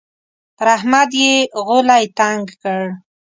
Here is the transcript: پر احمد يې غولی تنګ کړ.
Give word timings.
پر 0.57 0.67
احمد 0.77 1.11
يې 1.21 1.31
غولی 1.65 2.03
تنګ 2.19 2.43
کړ. 2.61 2.81